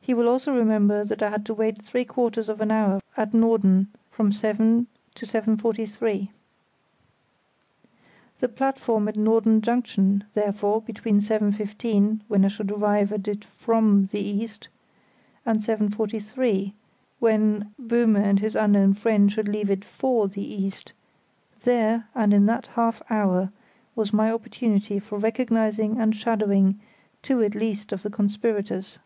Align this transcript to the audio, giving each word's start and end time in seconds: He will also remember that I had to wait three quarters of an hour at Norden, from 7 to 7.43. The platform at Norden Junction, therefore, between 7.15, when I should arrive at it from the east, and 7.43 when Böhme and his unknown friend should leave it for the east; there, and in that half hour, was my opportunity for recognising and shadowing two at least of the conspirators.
He 0.00 0.14
will 0.14 0.26
also 0.30 0.54
remember 0.56 1.04
that 1.04 1.22
I 1.22 1.28
had 1.28 1.44
to 1.46 1.52
wait 1.52 1.82
three 1.82 2.06
quarters 2.06 2.48
of 2.48 2.62
an 2.62 2.70
hour 2.70 3.02
at 3.14 3.34
Norden, 3.34 3.88
from 4.10 4.32
7 4.32 4.86
to 5.14 5.26
7.43. 5.26 6.30
The 8.40 8.48
platform 8.48 9.08
at 9.08 9.16
Norden 9.18 9.60
Junction, 9.60 10.24
therefore, 10.32 10.80
between 10.80 11.18
7.15, 11.18 12.20
when 12.26 12.42
I 12.42 12.48
should 12.48 12.70
arrive 12.72 13.12
at 13.12 13.28
it 13.28 13.44
from 13.44 14.06
the 14.06 14.20
east, 14.20 14.68
and 15.44 15.58
7.43 15.60 16.72
when 17.18 17.74
Böhme 17.78 18.16
and 18.22 18.40
his 18.40 18.56
unknown 18.56 18.94
friend 18.94 19.30
should 19.30 19.46
leave 19.48 19.68
it 19.70 19.84
for 19.84 20.26
the 20.26 20.40
east; 20.42 20.94
there, 21.64 22.08
and 22.14 22.32
in 22.32 22.46
that 22.46 22.68
half 22.68 23.02
hour, 23.10 23.50
was 23.94 24.14
my 24.14 24.32
opportunity 24.32 24.98
for 24.98 25.18
recognising 25.18 26.00
and 26.00 26.16
shadowing 26.16 26.80
two 27.20 27.42
at 27.42 27.54
least 27.54 27.92
of 27.92 28.02
the 28.02 28.08
conspirators. 28.08 28.96